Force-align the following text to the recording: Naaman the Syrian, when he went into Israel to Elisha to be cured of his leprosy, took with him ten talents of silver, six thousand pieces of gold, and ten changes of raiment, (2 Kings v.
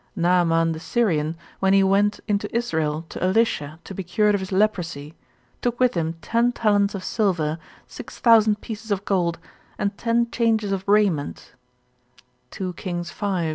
Naaman 0.15 0.71
the 0.71 0.79
Syrian, 0.79 1.35
when 1.59 1.73
he 1.73 1.83
went 1.83 2.19
into 2.27 2.51
Israel 2.57 3.05
to 3.09 3.21
Elisha 3.23 3.77
to 3.83 3.93
be 3.93 4.01
cured 4.03 4.33
of 4.33 4.41
his 4.41 4.51
leprosy, 4.51 5.13
took 5.61 5.79
with 5.79 5.93
him 5.93 6.13
ten 6.23 6.51
talents 6.51 6.95
of 6.95 7.03
silver, 7.03 7.59
six 7.85 8.17
thousand 8.17 8.61
pieces 8.61 8.89
of 8.89 9.05
gold, 9.05 9.37
and 9.77 9.95
ten 9.99 10.31
changes 10.31 10.71
of 10.71 10.83
raiment, 10.87 11.53
(2 12.49 12.73
Kings 12.73 13.11
v. 13.11 13.49